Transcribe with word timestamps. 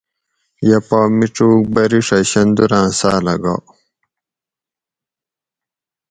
یہ 0.67 0.79
پا 0.87 0.99
مِڄوگ 1.17 1.61
بریڛہ 1.73 2.19
شندوراۤں 2.29 2.89
ساۤلہ 2.99 3.35
گا 3.43 3.55